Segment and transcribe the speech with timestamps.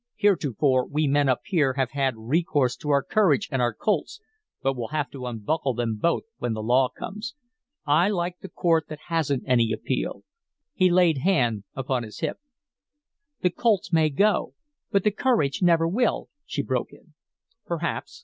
[0.15, 4.19] Heretofore we men up here have had recourse to our courage and our Colts,
[4.63, 7.35] but we'll have to unbuckle them both when the law comes.
[7.85, 10.23] I like the court that hasn't any appeal."
[10.73, 12.39] He laid hand upon his hip.
[13.41, 14.55] "The Colts may go,
[14.89, 17.13] but the courage never will," she broke in.
[17.67, 18.19] "Perhaps.